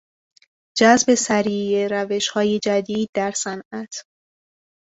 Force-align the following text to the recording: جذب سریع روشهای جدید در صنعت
جذب 0.77 1.15
سریع 1.15 1.87
روشهای 1.87 2.59
جدید 2.63 3.09
در 3.15 3.31
صنعت 3.31 4.01